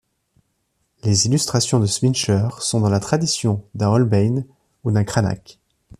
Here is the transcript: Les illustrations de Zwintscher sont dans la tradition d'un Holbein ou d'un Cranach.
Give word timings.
Les 1.03 1.27
illustrations 1.27 1.79
de 1.79 1.85
Zwintscher 1.85 2.47
sont 2.61 2.79
dans 2.79 2.89
la 2.89 2.99
tradition 2.99 3.63
d'un 3.75 3.89
Holbein 3.89 4.45
ou 4.83 4.89
d'un 4.89 5.03
Cranach. 5.03 5.59